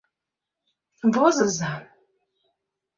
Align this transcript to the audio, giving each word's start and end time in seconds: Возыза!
Возыза! 1.13 1.71